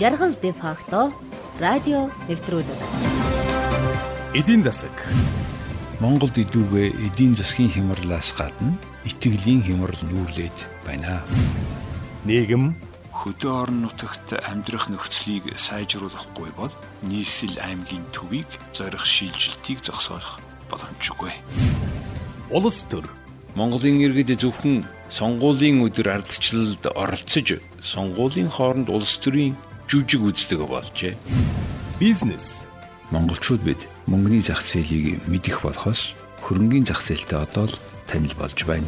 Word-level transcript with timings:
Жаргал 0.00 0.32
де 0.40 0.48
факто 0.56 1.12
радио 1.60 2.08
нэвтрүүлэг. 2.24 2.80
Эдийн 4.32 4.64
засаг. 4.64 4.96
Монголд 6.00 6.40
идүүгээ 6.40 6.88
эдийн 7.04 7.36
засгийн 7.36 7.68
хямралаас 7.68 8.32
гадна 8.32 8.80
итгэлийн 9.04 9.60
хямрал 9.60 10.00
нүүрлээд 10.08 10.88
байна. 10.88 11.20
Нийгэм 12.24 12.80
Хөдөө 13.12 13.52
орон 13.52 13.84
нутагт 13.84 14.40
амьдрах 14.40 14.88
нөхцөлийг 14.88 15.52
сайжруулахгүй 15.60 16.48
бол 16.56 16.72
нийслэл 17.04 17.60
аймгийн 17.60 18.08
төвийг 18.08 18.48
зорих 18.72 19.04
шийдвэрлэлтийг 19.04 19.84
зогсоох 19.84 20.40
боломжгүй. 20.72 21.36
улс 22.48 22.88
төр 22.88 23.04
Монголын 23.52 24.00
иргэд 24.00 24.40
зөвхөн 24.40 24.88
сонгуулийн 25.12 25.84
өдөр 25.84 26.24
ардчлалд 26.24 26.88
оролцож 26.96 27.60
сонгуулийн 27.84 28.48
хооронд 28.48 28.88
улс 28.88 29.20
төрийн 29.20 29.60
жүжиг 29.90 30.22
үздэг 30.22 30.62
болжээ. 30.70 31.18
бизнес 31.98 32.70
Монголчууд 33.10 33.58
бид 33.66 33.90
мөнгөний 34.06 34.38
зах 34.38 34.62
зээлийг 34.62 35.18
мэдэх 35.26 35.66
болохоос 35.66 36.14
хөрөнгөний 36.46 36.86
зах 36.86 37.02
зээлтэй 37.02 37.42
одоо 37.42 37.66
л 37.66 37.74
танил 38.06 38.30
болж 38.38 38.54
байна. 38.70 38.86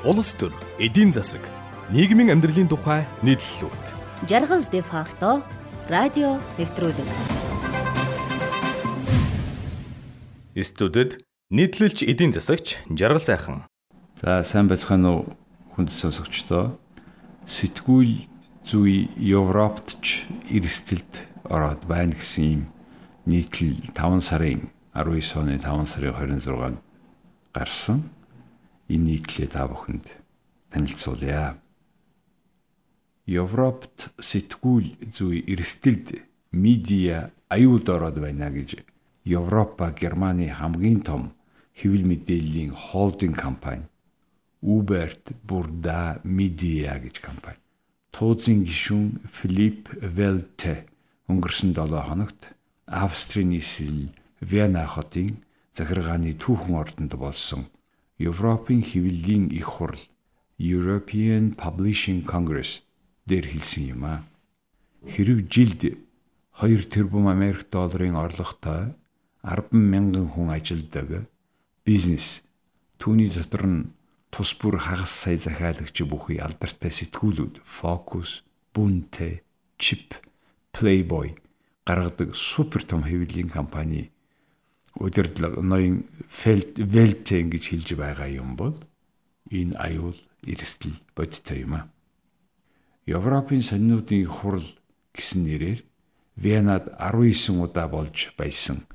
улс 0.00 0.32
төр 0.32 0.56
эдийн 0.80 1.12
засаг 1.12 1.44
нийгмийн 1.92 2.32
амьдралын 2.32 2.72
тухай 2.72 3.04
нийтлэлүүд 3.20 3.84
Жаргал 4.24 4.64
де 4.72 4.80
факто 4.80 5.44
радио 5.92 6.40
нэвтрүүлэг. 6.56 7.08
студид 10.56 11.20
нийтлэлч 11.52 12.08
эдийн 12.08 12.32
засагч 12.32 12.80
Жаргал 12.88 13.20
сайхан 13.20 13.68
За 14.24 14.40
сайн 14.40 14.72
байцгаана 14.72 15.20
уу 15.20 15.36
хүнд 15.76 15.92
сонсогчдоо. 15.92 16.80
Сэтгүүл 17.44 18.29
зүй 18.64 19.08
Европт 19.16 19.96
ч 20.04 20.28
эрсдэлд 20.50 21.28
ороод 21.48 21.84
байна 21.88 22.12
гэсэн 22.12 22.44
юм 22.44 22.62
нийтлэл 23.26 23.92
5 23.94 24.20
сарын 24.20 24.70
19 24.94 25.40
оны 25.40 25.58
5 25.58 25.86
сарын 25.86 26.12
26-нд 26.12 26.78
гарсан. 27.54 28.10
Энэ 28.90 29.22
нийтлэлээ 29.22 29.48
та 29.50 29.66
бүхэнд 29.70 30.06
танилцуулъя. 30.70 31.58
Европт 33.26 34.10
сэтгүүл 34.18 34.98
зүй 35.14 35.46
эрсдэлд 35.46 36.20
медиа 36.50 37.30
аюулд 37.48 37.86
ороод 37.86 38.18
байна 38.18 38.50
гэж 38.50 38.82
Европа 39.24 39.94
Германы 39.94 40.50
хамгийн 40.50 41.00
том 41.06 41.32
хэвлэл 41.78 42.06
мэдээллийн 42.06 42.74
холдинг 42.74 43.38
компани 43.38 43.86
Уберт 44.60 45.32
Бурда 45.46 46.20
Медиа 46.24 46.98
гэж 46.98 47.20
компани. 47.20 47.56
Тууцын 48.10 48.64
гишүүн 48.66 49.22
Филипп 49.30 49.90
Велте 50.02 50.86
өнгөрсөн 51.30 51.74
7 51.78 52.02
хоногт 52.08 52.50
Австрийн 52.86 53.54
нийслэл 53.54 54.10
Вена 54.40 54.86
хотын 54.86 55.38
захиргааны 55.78 56.34
түүхэн 56.34 56.74
ордонд 56.74 57.14
болсон 57.14 57.70
Европын 58.18 58.82
хэвлэлийн 58.82 59.54
их 59.54 59.78
хурал 59.78 60.02
European 60.58 61.54
Publishing 61.56 62.26
Congress 62.26 62.82
дээр 63.24 63.46
хэлсэн 63.46 63.94
юм 63.94 64.04
а. 64.04 64.26
Хэрв 65.06 65.46
жилд 65.48 65.96
2 66.60 66.90
тэрбум 66.92 67.30
Америк 67.30 67.70
долларын 67.70 68.18
орлоготой 68.18 68.92
10 69.46 69.72
мянган 69.72 70.28
хүн 70.28 70.50
ажилладаг 70.52 71.30
бизнес 71.86 72.42
түүний 73.00 73.30
дотор 73.32 73.64
нь 73.64 73.88
тус 74.30 74.54
бүр 74.54 74.78
хагас 74.78 75.10
сая 75.10 75.36
захиалагч 75.36 76.02
бүхий 76.06 76.38
алдартай 76.38 76.90
сэтгүүлүүд 76.94 77.60
Focus, 77.66 78.42
Bunte, 78.74 79.42
Chip, 79.78 80.14
Playboy 80.72 81.34
гаргадаг 81.84 82.36
супер 82.36 82.84
том 82.84 83.02
хэвлэлийн 83.02 83.50
компани 83.50 84.12
удирдлага 84.94 85.62
ноён 85.62 86.06
Велте 86.76 87.42
гэж 87.42 87.64
хэлж 87.74 87.88
байгаа 87.98 88.30
юм 88.30 88.54
бол 88.54 88.78
энэ 89.50 89.74
аюул 89.74 90.18
эрсдэл 90.46 90.94
бодтой 91.16 91.66
юм 91.66 91.74
а. 91.74 91.90
Европын 93.06 93.62
сонинуудын 93.62 94.26
хурал 94.26 94.68
гэсэн 95.14 95.42
нэрээр 95.42 95.82
Венад 96.36 96.94
19 96.98 97.58
удаа 97.58 97.88
болж 97.88 98.30
баясан 98.38 98.86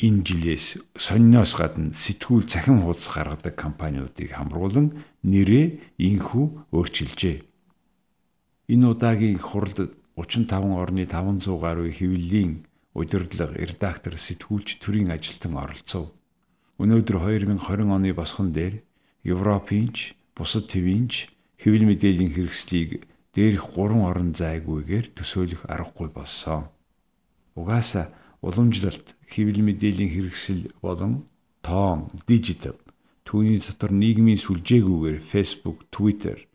энэ 0.00 0.24
жилээс 0.24 0.66
сонноос 0.96 1.52
гадна 1.60 1.92
сэтгүүл 1.92 2.48
цахим 2.48 2.80
хуудас 2.80 3.04
гаргадаг 3.12 3.52
компаниудыг 3.52 4.32
хамруулан 4.32 5.04
нэрээ 5.28 6.00
инхүү 6.00 6.72
өөрчилжээ. 6.72 7.36
Энэ 8.72 8.86
удаагийн 8.88 9.36
хуралд 9.36 9.92
35 10.16 10.72
орны 10.72 11.04
500 11.04 11.60
гаруй 11.60 11.92
хэвлэлийн 11.92 12.64
удирдлага, 12.96 13.54
редактор, 13.60 14.16
сэтгүүлч 14.16 14.80
төрийн 14.80 15.12
ажилтан 15.12 15.56
оролцов. 15.60 16.10
Өнөөдөр 16.80 17.20
2020 17.20 17.92
оны 17.92 18.16
босгон 18.16 18.56
дээр 18.56 18.80
Европынч, 19.20 20.16
бусад 20.32 20.72
твинч 20.72 21.28
хэвлэл 21.60 21.86
мэдээллийн 21.92 22.32
хэрэгслийг 22.32 23.04
дээрх 23.36 23.76
3 23.76 24.00
орн 24.00 24.32
зайгүйгээр 24.32 25.12
төсөөлөх 25.12 25.68
аргагүй 25.68 26.08
болсон. 26.08 26.72
Угаасаа 27.54 28.10
уламжлалт, 28.40 29.16
хэвлэл 29.28 29.64
мэдээллийн 29.64 30.12
хэрэгсэл 30.12 30.62
болон 30.80 31.28
тоон, 31.60 32.08
дижитал 32.26 32.80
түүний 33.24 33.60
дотор 33.60 33.92
нийгмийн 33.92 34.40
сүлжээгүйгээр 34.40 35.20
Facebook, 35.20 35.86
Twitter 35.92 36.50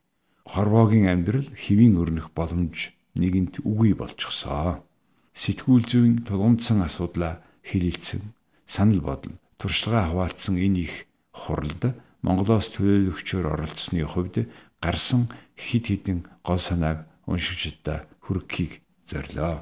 хорвоогийн 0.45 1.09
амьдрал 1.09 1.49
хэвийн 1.53 1.97
өрнөх 1.97 2.29
боломж 2.33 2.93
нэгэнт 3.17 3.65
үгүй 3.65 3.97
болчихсоо. 3.97 4.85
Сэтгүүл 5.33 5.85
зүйн 5.85 6.13
тулгымдсан 6.27 6.85
асуудлаа 6.85 7.41
хэлэлцэн, 7.65 8.33
санал 8.65 9.01
бодол, 9.01 9.35
туршлагаа 9.57 10.09
хаваалцсан 10.09 10.55
энэ 10.61 10.79
их 10.85 10.93
хуралд 11.33 11.97
Монголоос 12.25 12.73
төлөөлөгчөөр 12.73 13.45
оролцсны 13.53 14.01
хувьд 14.01 14.49
гарсан 14.81 15.29
хид 15.53 15.85
хідэн 15.89 16.19
гол 16.41 16.57
санааг 16.57 17.05
уншигчдаа 17.29 18.09
хүргэхийг 18.25 18.81
зорилоо 19.05 19.61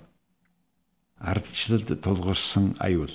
ардчлалд 1.19 1.90
тулгарсан 2.01 2.75
аюул. 2.79 3.12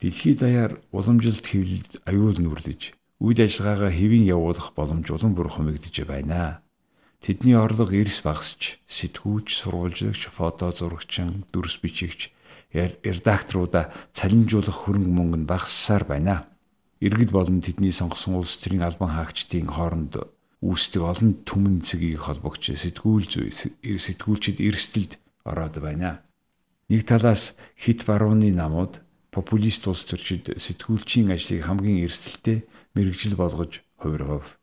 Дэлхийд 0.00 0.38
даяар 0.40 0.72
уламжилт 0.92 1.42
хэвлэлд 1.42 2.02
аюул 2.06 2.38
нүрлэж, 2.38 2.94
үйл 3.18 3.38
ажиллагаагаа 3.42 3.90
хэвийн 3.90 4.30
явуулах 4.30 4.74
боломж 4.78 5.10
улам 5.10 5.34
бүр 5.34 5.50
хумигдж 5.50 6.06
байна. 6.06 6.62
Тэдний 7.18 7.58
орлого 7.58 7.90
эрс 7.90 8.22
багасч, 8.22 8.78
сэтгүүлч, 8.86 9.50
сурвалжлагч, 9.50 10.30
фото 10.30 10.70
зурагчин, 10.70 11.42
дүрс 11.50 11.82
бичигч, 11.82 12.30
редакторуудаа 12.70 13.90
цалинжуулах 14.14 14.86
хөрөнгө 14.86 15.10
мөнгө 15.10 15.38
нь 15.42 15.50
багассаар 15.50 16.06
байна. 16.06 16.46
Иргэд 17.02 17.34
болон 17.34 17.58
тэдний 17.58 17.90
сонгосон 17.90 18.38
улс 18.38 18.54
төрийн 18.62 18.86
албан 18.86 19.18
хаагчдын 19.18 19.66
хооронд 19.66 20.14
үүсдэг 20.62 21.02
олон 21.02 21.42
түмэн 21.42 21.82
цэгийг 21.82 22.22
холбогч 22.22 22.74
сэтгүүл 22.74 23.26
зүй 23.26 23.50
сэтгүүлчид 23.50 24.62
эрсдэлд 24.62 25.18
ороод 25.46 25.78
байна. 25.82 26.22
Нэг 26.88 27.04
талаас 27.04 27.52
хит 27.76 28.04
барууны 28.08 28.48
намууд 28.48 29.04
популист 29.28 29.84
улс 29.86 30.08
төрчид 30.08 30.56
сэтгүүлчийн 30.56 31.28
ажлыг 31.36 31.68
хамгийн 31.68 32.08
эрсдэлтэй 32.08 32.64
мэрэгжил 32.96 33.36
болгож 33.36 33.84
хувиргав. 34.00 34.56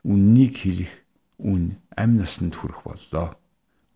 Үннийг 0.00 0.56
хэлэх 0.56 1.04
үн 1.36 1.76
амь 1.92 2.16
насанд 2.16 2.56
хүрэх 2.56 2.80
боллоо. 2.80 3.36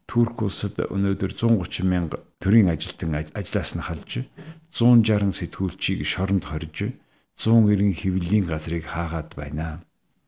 Турк 0.05 0.45
улсад 0.45 0.77
өнөөдөр 0.77 1.33
130 1.33 1.89
мянга 1.89 2.21
төрийн 2.37 2.69
ажилтан 2.69 3.17
ажлаас 3.33 3.73
нь 3.73 3.81
халж 3.81 4.29
160 4.77 5.33
сэтгүүлчийг 5.41 6.05
шоронд 6.05 6.45
хорж 6.53 6.93
190 7.41 7.97
хэвлэлийн 7.97 8.45
газрыг 8.45 8.85
хаагаад 8.93 9.33
байна. 9.33 9.81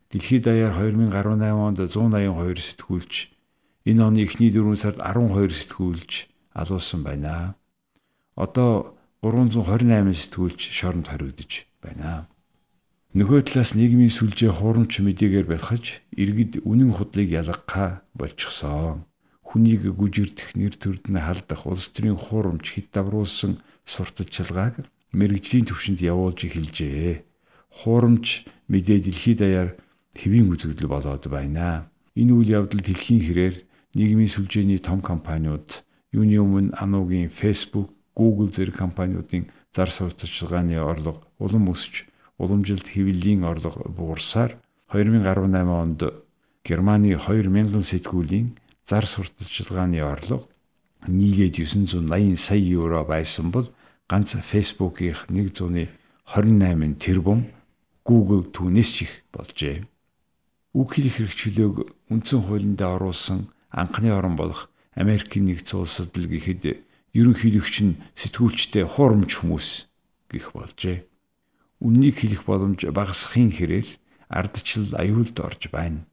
Дэлхийд 0.09 0.49
даяар 0.49 0.73
2018 0.73 1.53
онд 1.53 1.79
182 1.85 2.65
сэтгүүлч 2.65 3.12
энэ 3.85 4.00
оны 4.00 4.25
эхний 4.25 4.49
4 4.49 4.73
сард 4.81 5.05
12 5.05 5.53
сэтгүүлч 5.53 6.31
алуулсан 6.54 7.02
байна. 7.02 7.54
Одоо 8.37 8.96
328 9.22 10.14
сэтгүүлч 10.16 10.60
шоронд 10.72 11.08
хоригдож 11.08 11.66
байна. 11.82 12.28
Нөхөө 13.12 13.44
талаас 13.44 13.76
нийгмийн 13.76 14.08
сүлжээ 14.08 14.56
хуурамч 14.56 15.04
мэдээгээр 15.04 15.46
бэлхэж 15.52 16.16
иргэд 16.16 16.64
үнэн 16.64 16.96
худлыг 16.96 17.28
ялгахаа 17.28 18.08
болчихсон. 18.16 19.04
Хүнийг 19.44 19.84
гүжирдэх 19.93 20.56
нэр 20.56 20.75
төрдөн 20.81 21.20
халдах 21.20 21.69
улс 21.69 21.93
төрийн 21.93 22.16
хуурамч 22.16 22.72
хит 22.72 22.88
давруулсан 22.96 23.60
сурталчилгааг 23.84 24.88
мэрэгжлийн 25.12 25.69
төвшөнд 25.69 26.00
явуулж 26.00 26.49
эхэлжээ. 26.49 27.20
Хуурамч 27.84 28.49
мэдээ 28.72 29.04
дэлхийд 29.04 29.38
даяар 29.44 29.70
хэвийн 30.16 30.49
үзэгдэл 30.49 30.88
болоод 30.88 31.25
байна. 31.28 31.93
Энэ 32.16 32.32
үйл 32.32 32.64
явдал 32.64 32.81
дэлхийн 32.81 33.20
хэрээр 33.28 33.56
нийгмийн 33.93 34.32
сүлжээний 34.32 34.81
том 34.81 35.04
компаниуд 35.04 35.84
юуны 36.12 36.37
өмнө 36.38 36.76
Анугийн 36.76 37.29
Facebook, 37.32 37.91
Google 38.14 38.53
зэрэг 38.53 38.76
компаниудын 38.76 39.49
зар 39.73 39.91
сурталчилгааны 39.91 40.76
орлого 40.76 41.25
улам 41.38 41.73
өсч 41.73 42.05
уламжилт 42.37 42.93
хэвлэлийн 42.93 43.44
орлого 43.44 43.88
буурсаар 43.88 44.61
2018 44.93 45.64
онд 45.64 46.00
Германы 46.64 47.17
2000 47.17 47.81
сэтгүүлийн 47.81 48.53
зар 48.85 49.06
сурталчилгааны 49.09 50.05
орлого 50.05 50.44
нийлээд 51.09 51.56
980 51.59 52.37
сая 52.37 52.61
евро 52.61 53.05
байсан 53.05 53.50
бол 53.50 53.73
ганц 54.09 54.37
Facebook-ийн 54.37 55.17
128 55.32 56.94
тэрбум 57.00 57.49
Google 58.05 58.44
түүнээс 58.50 58.91
ч 58.93 59.09
их 59.09 59.12
болжээ. 59.32 59.87
Үг 60.75 60.88
хэлэх 60.94 61.23
хэрэгчлөөг 61.23 61.76
үндсэн 62.11 62.41
хуулиндаа 62.44 62.99
оруулсан 62.99 63.49
анхны 63.70 64.11
орн 64.12 64.37
болох 64.37 64.72
Америкийн 64.94 65.49
нэгдсэн 65.49 65.79
улсад 65.81 66.12
л 66.17 66.29
гэхэд 66.29 66.85
ерөнхийлөгч 67.17 67.77
нь 67.85 67.99
сэтгүүлчтэй 68.17 68.85
хуурамч 68.85 69.41
хүмүүс 69.41 69.89
гих 70.29 70.53
болжээ. 70.53 71.05
Үннийг 71.81 72.21
хэлэх 72.21 72.44
боломж 72.44 72.85
багасхын 72.89 73.50
хэрээр 73.53 73.89
ардчил 74.29 74.93
аюулд 74.97 75.37
орж 75.41 75.69
байна. 75.73 76.05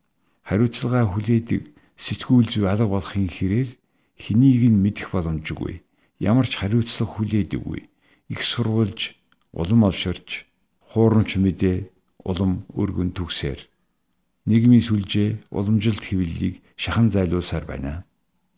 Хариуцлага 0.47 1.07
хүлээдэг 1.07 1.71
сэтгүүл 1.95 2.47
зүй 2.49 2.65
алга 2.67 2.87
болохын 2.87 3.27
хэрээр 3.27 3.69
хэнийг 4.19 4.63
нь 4.71 4.81
мэдэх 4.83 5.11
боломжгүй. 5.11 5.83
Ямар 6.19 6.47
ч 6.47 6.59
хариуцлага 6.59 7.15
хүлээдэггүй. 7.19 7.81
Их 8.33 8.41
сурвалж, 8.43 9.15
улам 9.55 9.87
олширч, 9.87 10.45
хуурамч 10.91 11.39
мэдээ, 11.39 11.87
улам 12.23 12.67
өргөн 12.75 13.15
түгсээр 13.15 13.69
нийгмийн 14.49 14.81
сүлжээ 14.81 15.29
уламжилт 15.53 16.03
хэвлэлийг 16.09 16.61
шахан 16.73 17.13
зайлуулсаар 17.13 17.65
байна. 17.69 18.08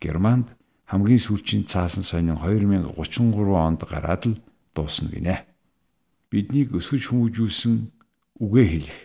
Германд 0.02 0.58
хамгийн 0.90 1.22
сүүлчийн 1.22 1.70
цаасан 1.70 2.04
сонин 2.04 2.42
2033 2.42 3.38
онд 3.54 3.82
гараад 3.86 4.24
л 4.26 4.42
дуусна 4.76 5.14
гинэ. 5.14 5.46
Биднийг 6.34 6.74
өсгөж 6.74 7.14
хүмүүжүүлсэн 7.14 7.76
үгээ 8.42 8.68
хэлэх, 8.72 9.00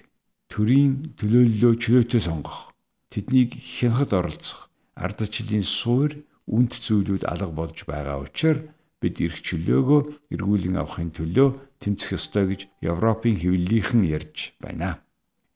төрийн 0.49 1.15
төлөөллөө 1.21 1.73
чөлөөтэй 1.77 2.23
сонгох, 2.25 2.73
тэднийг 3.13 3.55
хянахад 3.55 4.13
оролцох, 4.17 4.73
ардчлалын 4.97 5.67
суур 5.67 6.11
үнд 6.49 6.73
зүйлүүд 6.81 7.29
алга 7.29 7.53
болж 7.53 7.79
байгаа 7.85 8.25
учраас 8.25 8.65
бид 9.03 9.21
эрх 9.21 9.39
чөлөөгөө 9.45 10.01
эргүүлэн 10.33 10.81
авахын 10.81 11.13
төлөө 11.13 11.49
тэмцэх 11.83 12.17
ёстой 12.17 12.45
гэж 12.51 12.61
Европын 12.81 13.37
хэвлэлийнхэн 13.37 14.03
ярьж 14.17 14.57
байна. 14.63 15.05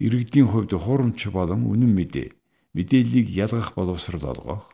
Иргэдийн 0.05 0.53
хувьд 0.53 0.77
хуурамч 0.77 1.33
болон 1.33 1.65
үнэн 1.65 1.93
мэдээ 1.97 2.29
мэдээллийг 2.77 3.29
ялгах 3.33 3.73
боловсрол 3.79 4.27
олгох 4.35 4.65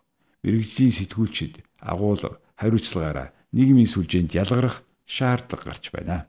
мэрэгжлийн 0.42 0.92
сэтгүүлчид 0.92 1.64
агуулга 1.80 2.40
хариуцлагаараа 2.56 3.32
нийгмийн 3.52 3.88
сүлжээнд 3.88 4.34
ялгарах 4.34 4.82
шаардлага 5.06 5.64
гарч 5.70 5.84
байна. 5.94 6.26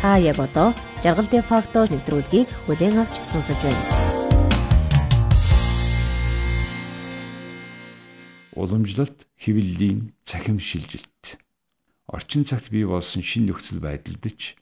Та 0.00 0.16
яг 0.16 0.40
одоо 0.40 0.72
жаргалын 1.04 1.44
фактор 1.44 1.88
нэвтрүүлгийг 1.92 2.48
бүлээн 2.64 3.04
авч 3.04 3.16
сонсож 3.32 3.60
байна. 3.60 3.84
Уламжлалт 8.56 9.28
хэвлэлийн 9.36 10.12
цахим 10.24 10.60
шилжилт. 10.60 11.40
Орчин 12.08 12.44
цагт 12.44 12.68
бий 12.68 12.84
болсон 12.84 13.22
шин 13.22 13.46
нөхцөл 13.46 13.80
байдалд 13.80 14.24
ч 14.36 14.56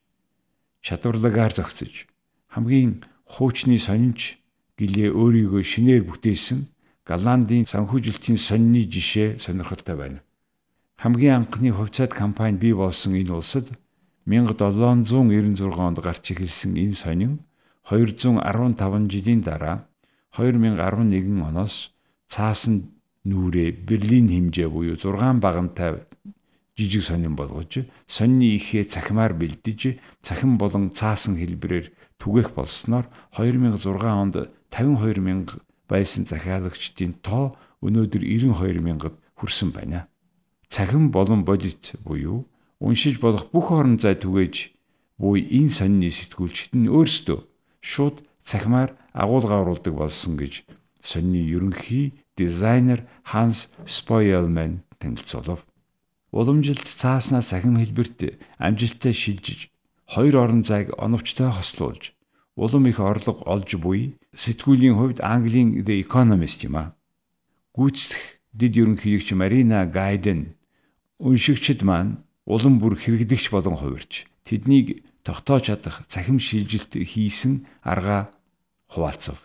чадварлагаар 0.83 1.55
зохицож 1.55 2.07
хамгийн 2.47 3.05
хуучны 3.27 3.79
сонинч 3.79 4.38
гэлээ 4.79 5.11
өөрийгөө 5.11 5.63
шинээр 5.63 6.03
бүтээсэн 6.07 6.71
Голландын 7.03 7.67
санхүүжилтийн 7.67 8.39
сонины 8.39 8.87
жишээ 8.87 9.43
сонирхолтой 9.43 9.97
байна. 9.97 10.21
Хамгийн 10.97 11.47
анхны 11.47 11.73
хувьцаат 11.73 12.13
компани 12.15 12.57
бий 12.59 12.75
болсон 12.75 13.15
энэ 13.19 13.33
улсад 13.33 13.67
1796 14.27 15.79
онд 15.79 15.99
гарч 16.05 16.25
эхэлсэн 16.31 16.77
энэ 16.77 16.95
сонин 16.95 17.33
215 17.89 19.09
жилийн 19.09 19.41
дараа 19.41 19.89
2011 20.37 21.49
оноос 21.49 21.97
цаасан 22.29 22.93
нүрээ 23.25 23.73
Берлин 23.89 24.29
хэмжээ 24.29 24.69
буюу 24.69 24.97
6 25.01 25.41
багантай 25.41 26.05
жижиг 26.77 27.03
сонин 27.03 27.35
болгож 27.35 27.89
сонины 28.07 28.55
ихээ 28.61 28.85
цахимаар 28.85 29.33
бэлдэж 29.33 29.99
цахим 30.21 30.59
болон 30.59 30.93
цаасан 30.93 31.41
хэлбэрээр 31.41 31.91
түгээх 32.21 32.53
болсноор 32.53 33.09
2006 33.33 34.05
онд 34.05 34.37
52 34.71 35.21
мянга 35.21 35.61
байсан 35.89 36.25
захиалагчдын 36.29 37.19
тоо 37.23 37.57
өнөөдөр 37.83 38.23
92 38.23 38.83
мянгад 38.85 39.15
хүрсэн 39.39 39.73
байна. 39.73 40.07
Цахим 40.69 41.11
болон 41.11 41.45
бодит 41.45 41.95
буюу 42.05 42.47
уншиж 42.81 43.21
болох 43.21 43.51
бүх 43.51 43.73
орон 43.73 43.99
зай 43.99 44.15
түгээж 44.15 44.75
буй 45.19 45.43
энэ 45.43 45.73
сонины 45.73 46.11
сэтгүүлчид 46.13 46.77
нь 46.77 46.93
өөрсдөө 46.93 47.39
шууд 47.81 48.23
цахимаар 48.45 48.95
агуулга 49.13 49.63
оруулдаг 49.63 49.95
болсон 49.95 50.37
гэж 50.37 50.69
сонины 51.01 51.41
ерөнхий 51.43 52.21
дизайнер 52.37 53.09
Ханс 53.25 53.71
Спойлман 53.87 54.85
танилцуулав. 54.99 55.65
Уламжилт 56.31 56.85
цааснаас 56.85 57.51
цахим 57.51 57.81
хэлбэрт 57.81 58.39
амжилттай 58.59 59.13
шилжиж 59.13 59.71
хоёр 60.07 60.37
орон 60.37 60.63
зайг 60.63 60.93
оновчтой 60.99 61.51
хослуулж 61.51 62.13
улам 62.59 62.89
их 62.91 62.99
орлого 62.99 63.47
олж 63.47 63.79
буй 63.79 64.19
сэтгүүлийн 64.35 64.99
хувьд 64.99 65.23
Английн 65.23 65.79
The 65.87 66.03
Economist 66.03 66.67
юм 66.67 66.75
а. 66.75 66.99
Гүйцэтгэх 67.79 68.43
дэд 68.51 68.75
ерөнхийлөгч 68.83 69.31
Марина 69.39 69.87
Гайден 69.87 70.59
уншигчд 71.23 71.87
маань 71.87 72.19
улам 72.43 72.83
бүр 72.83 72.99
хэрэгдэгч 72.99 73.55
болон 73.55 73.79
хувирч 73.79 74.27
тэднийг 74.43 75.07
тогтоож 75.23 75.71
чадах 75.71 76.03
цахим 76.11 76.43
шилжилт 76.43 76.99
хийсэн 76.99 77.63
арга 77.87 78.35
хуваалцав. 78.91 79.39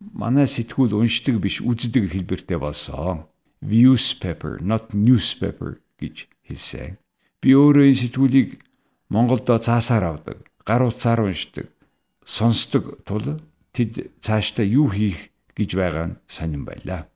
Манай 0.00 0.48
сэтгүүл 0.48 0.96
уншдаг 0.96 1.36
биш 1.44 1.60
үздэг 1.60 2.08
хэлбэртэй 2.08 2.56
болсон. 2.56 3.28
Newspaper, 3.60 4.64
not 4.64 4.96
newspaper 4.96 5.76
гэж 6.00 6.24
хэлсэн. 6.48 6.96
Би 7.44 7.52
өөрөө 7.52 7.84
энэ 7.92 8.00
сэтгүүлийг 8.00 8.64
Монголдо 9.12 9.60
цаасаар 9.60 10.04
авдаг, 10.04 10.48
гар 10.64 10.88
утсаар 10.88 11.20
уншдаг 11.28 11.73
сонсдог 12.24 13.04
тул 13.04 13.40
тэд 13.72 14.10
цаашдаа 14.20 14.64
юу 14.64 14.88
хийх 14.88 15.30
гэж 15.54 15.70
байгаа 15.76 16.06
нь 16.12 16.18
сонирн 16.26 16.64
байлаа. 16.64 17.06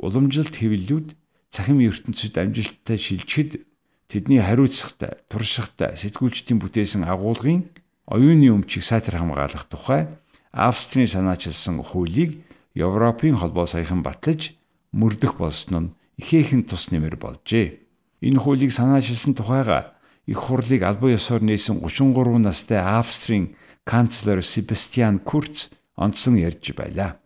Уламжилт 0.00 0.58
хэвлэлүүд 0.58 1.14
цахим 1.54 1.78
ертөнцид 1.80 2.34
амжилттай 2.34 2.98
шилжихэд 2.98 3.62
тэдний 4.10 4.42
хариуцлагатай, 4.42 5.22
туршлагатай 5.30 5.94
сэтгүүлчдийн 5.94 6.58
бүтээсэн 6.58 7.06
агуулгын 7.06 7.70
оюуны 8.10 8.50
өмчийг 8.50 8.82
сайтар 8.82 9.22
хамгаалах 9.22 9.70
тухай 9.70 10.10
Австрийн 10.50 11.06
санаачилсан 11.06 11.82
хуулийг 11.82 12.42
Европын 12.74 13.38
холбоо 13.38 13.66
саяхан 13.66 14.02
батлаж 14.02 14.54
мөрдөх 14.90 15.38
болсон 15.38 15.74
нь 15.78 15.92
ихээхэн 16.18 16.66
тус 16.66 16.90
нэмэр 16.90 17.18
болжээ. 17.18 17.82
Энэ 18.22 18.38
хуулийг 18.38 18.70
санаачилсан 18.70 19.34
тухайга 19.34 19.94
их 20.26 20.38
хурлыг 20.38 20.82
албан 20.82 21.18
ёсоор 21.18 21.42
нээсэн 21.42 21.82
33 21.82 22.38
настай 22.38 22.78
Австрийн 22.78 23.54
канцлер 23.84 24.42
Себастьян 24.42 25.18
Курц 25.18 25.68
онцлон 25.96 26.36
ярьж 26.36 26.72
байлаа. 26.74 27.20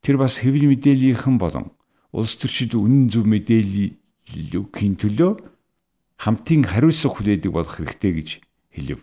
Тэр 0.00 0.16
бас 0.16 0.40
хэвлэл 0.40 0.72
мэдээллийнхэн 0.72 1.36
болон 1.38 1.72
улс 2.12 2.36
төрчид 2.40 2.74
үнэн 2.74 3.12
зөв 3.12 3.28
мэдээллийн 3.28 4.94
төлөө 4.96 5.32
хамтын 6.16 6.64
хариуцлага 6.64 7.14
хүлээдэг 7.14 7.52
болох 7.52 7.76
хэрэгтэй 7.76 8.12
гэж 8.16 8.28
хэлв. 8.74 9.00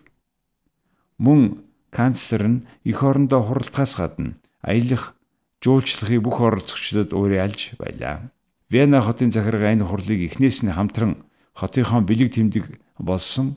Мөн 1.18 1.64
канцлер 1.94 2.44
нь 2.44 2.64
эх 2.84 3.00
орондоо 3.00 3.40
хуралдахаас 3.40 3.96
гадна 3.96 4.36
аялах 4.60 5.16
жуулчлагыг 5.62 6.20
бүх 6.20 6.42
оролцогчдод 6.42 7.14
уриалж 7.16 7.78
байлаа. 7.80 8.30
Вена 8.68 9.00
хотын 9.00 9.32
захиргаа 9.32 9.72
энэ 9.72 9.86
хурлыг 9.86 10.20
эхнээс 10.26 10.66
нь 10.66 10.74
хамтран 10.74 11.24
хотынхон 11.54 12.04
бэлэг 12.04 12.34
тэмдэг 12.34 12.82
болсон 12.98 13.56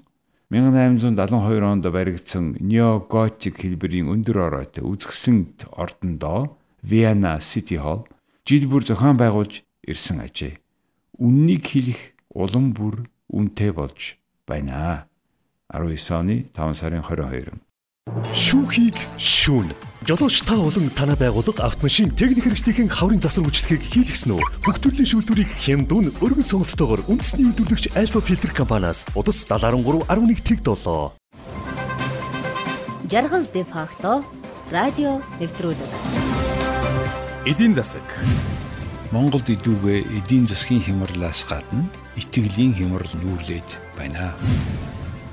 1872 0.50 1.62
онд 1.62 1.86
баригдсан 1.86 2.58
неоготик 2.58 3.62
хэлбэрийн 3.62 4.10
өндөр 4.10 4.50
оройтой 4.50 4.82
үзэсгэлэн 4.82 5.70
ордондоо 5.77 6.58
Vienna 6.82 7.38
City 7.38 7.77
Hall 7.77 8.10
жил 8.50 8.65
бүр 8.65 8.82
зохион 8.82 9.22
байгуулж 9.22 9.62
ирсэн 9.86 10.25
ажээ. 10.25 10.58
Үннийг 11.22 11.70
хэлэх 11.70 12.18
улам 12.34 12.74
бүр 12.74 13.06
үнэтэй 13.29 13.70
болж 13.77 14.18
байна. 14.50 15.06
19 15.70 16.18
оны 16.18 16.50
5 16.50 16.82
сарын 16.82 17.06
22 17.06 17.68
Шүүхийг 18.34 18.98
шүүн. 19.18 19.74
Жолооч 20.08 20.41
та 20.41 20.56
болон 20.58 20.89
танай 20.98 21.18
байгууллага 21.20 21.68
автомашин 21.68 22.10
техник 22.15 22.46
хэрэгслийн 22.48 22.89
хаврын 22.89 23.22
засвар 23.22 23.50
хүчлэгийг 23.50 23.84
хийлгэсэн 23.84 24.34
үү? 24.34 24.41
Бүх 24.65 24.77
төрлийн 24.82 25.10
шүүлтүүрийг 25.10 25.51
хямдун 25.60 26.10
өргөн 26.18 26.48
сонголттойгоор 26.48 27.06
үндэсний 27.06 27.46
үйлдвэрлэгч 27.51 27.94
Alpha 27.94 28.22
Filter 28.24 28.50
компаниас 28.50 29.06
удас 29.13 29.46
73.11 29.46 30.41
тэг 30.41 30.63
долоо. 30.65 31.13
Жаргал 33.12 33.46
де 33.53 33.62
факто 33.68 34.24
радио 34.72 35.22
нэвтрүүлэг. 35.38 35.91
Эдийн 37.46 37.74
засаг. 37.77 38.06
Монголд 39.12 39.50
идүүгээ 39.50 40.06
эдийн 40.22 40.46
засгийн 40.46 40.82
хямралаас 40.86 41.46
гадна 41.50 41.86
итгэлийн 42.18 42.74
хямрал 42.77 43.13
нүүрлээд 43.20 43.70
байна. 43.98 44.34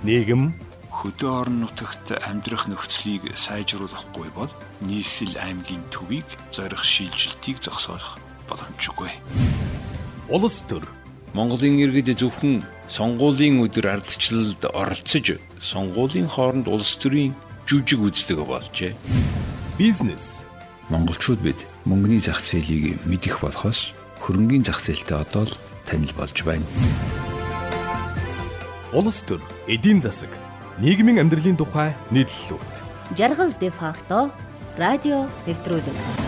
Нийгэм 0.02 0.65
хөдөө 0.96 1.30
орон 1.44 1.60
нутагт 1.60 2.16
амьдрах 2.24 2.72
нөхцөлийг 2.72 3.36
сайжруулахгүй 3.36 4.32
бол 4.32 4.48
нийслэл 4.80 5.36
аймгийн 5.36 5.84
төвийг 5.92 6.24
зорих 6.48 6.80
шилжилтийг 6.80 7.60
зогсоох 7.60 8.16
боломжгүй. 8.48 9.12
Улс 10.32 10.64
төр 10.64 10.88
Монголын 11.36 11.76
иргэд 11.84 12.16
зөвхөн 12.16 12.64
сонгуулийн 12.88 13.60
өдөр 13.60 14.00
ардчлалд 14.00 14.62
оролцож 14.72 15.36
сонгуулийн 15.60 16.32
хооронд 16.32 16.64
улс 16.64 16.96
төрийн 16.96 17.36
жүжиг 17.68 18.00
үздэг 18.00 18.40
болжээ. 18.40 18.96
бизнес 19.76 20.48
Монголчууд 20.88 21.44
бид 21.44 21.60
мөнгөний 21.84 22.24
зах 22.24 22.40
зээлийг 22.40 23.04
мэдэх 23.04 23.44
болохоос 23.44 23.92
хөрөнгөний 24.24 24.64
зах 24.64 24.80
зээлтэй 24.80 25.18
одоо 25.18 25.44
л 25.44 25.54
танил 25.84 26.14
болж 26.16 26.40
байна. 26.40 26.64
улс 28.96 29.20
төр 29.28 29.42
эдийн 29.68 30.00
засаг 30.00 30.30
нийгмийн 30.78 31.20
амьдралын 31.24 31.56
тухай 31.56 31.90
нийтлэлүүд 32.12 32.72
Жаргал 33.16 33.52
де 33.60 33.70
факто 33.70 34.30
радио 34.76 35.24
нэвтрүүлэг. 35.46 36.25